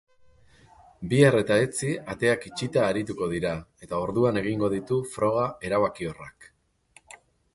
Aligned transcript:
Bihar 1.09 1.35
eta 1.41 1.57
etzi 1.65 1.89
ateak 2.13 2.47
itxita 2.49 2.81
arituko 2.85 3.27
dira 3.35 3.53
eta 3.87 3.99
orduan 4.07 4.41
egingo 4.43 4.71
ditu 4.75 4.99
froga 5.17 5.43
erabakiorrak. 5.69 6.49